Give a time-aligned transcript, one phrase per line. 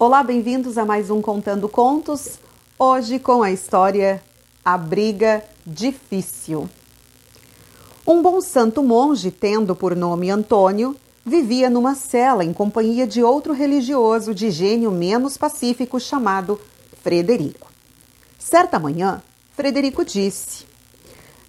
[0.00, 2.38] Olá, bem-vindos a mais um Contando Contos.
[2.78, 4.22] Hoje com a história
[4.64, 6.66] A Briga Difícil.
[8.06, 13.52] Um bom santo monge, tendo por nome Antônio, vivia numa cela em companhia de outro
[13.52, 16.58] religioso de gênio menos pacífico chamado
[17.02, 17.70] Frederico.
[18.38, 19.22] Certa manhã,
[19.54, 20.64] Frederico disse: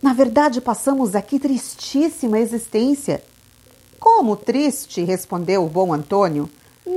[0.02, 3.24] Na verdade, passamos aqui tristíssima existência.
[3.98, 6.50] Como triste, respondeu o bom Antônio.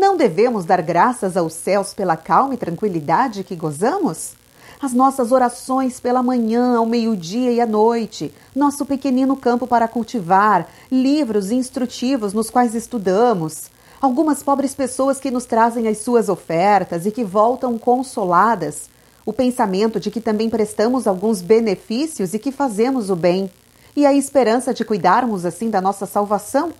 [0.04, 4.34] Não devemos dar graças aos céus pela calma e tranquilidade que gozamos?
[4.78, 10.68] As nossas orações pela manhã, ao meio-dia e à noite, nosso pequenino campo para cultivar,
[10.92, 17.10] livros instrutivos nos quais estudamos, algumas pobres pessoas que nos trazem as suas ofertas e
[17.10, 18.90] que voltam consoladas,
[19.24, 23.50] o pensamento de que também prestamos alguns benefícios e que fazemos o bem,
[23.96, 26.74] e a esperança de cuidarmos assim da nossa salvação?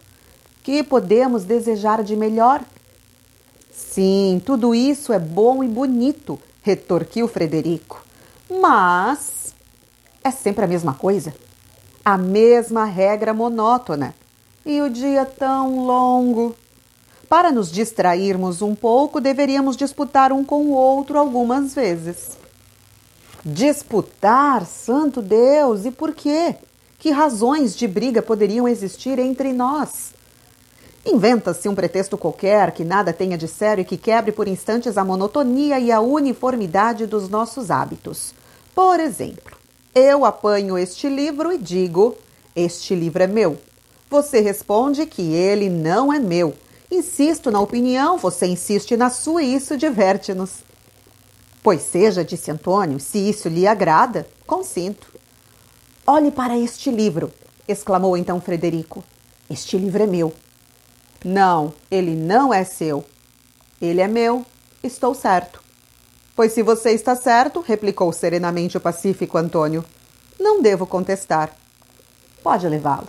[0.62, 2.60] Que podemos desejar de melhor?
[3.74, 8.04] Sim, tudo isso é bom e bonito, retorquiu Frederico.
[8.48, 9.52] Mas
[10.22, 11.34] é sempre a mesma coisa.
[12.04, 14.14] A mesma regra monótona.
[14.64, 16.54] E o dia tão longo.
[17.28, 22.38] Para nos distrairmos um pouco, deveríamos disputar um com o outro algumas vezes.
[23.44, 26.54] Disputar, santo Deus, e por quê?
[26.96, 30.14] Que razões de briga poderiam existir entre nós?
[31.06, 35.04] Inventa-se um pretexto qualquer que nada tenha de sério e que quebre por instantes a
[35.04, 38.32] monotonia e a uniformidade dos nossos hábitos.
[38.74, 39.54] Por exemplo,
[39.94, 42.16] eu apanho este livro e digo:
[42.56, 43.58] Este livro é meu.
[44.08, 46.54] Você responde que ele não é meu.
[46.90, 50.64] Insisto na opinião, você insiste na sua e isso diverte-nos.
[51.62, 55.08] Pois seja, disse Antônio, se isso lhe agrada, consinto.
[56.06, 57.32] Olhe para este livro,
[57.66, 59.02] exclamou então Frederico.
[59.50, 60.32] Este livro é meu.
[61.24, 63.04] Não, ele não é seu.
[63.80, 64.44] Ele é meu.
[64.82, 65.62] Estou certo.
[66.36, 69.84] Pois se você está certo, replicou serenamente o pacífico Antônio,
[70.38, 71.56] não devo contestar.
[72.42, 73.08] Pode levá-lo.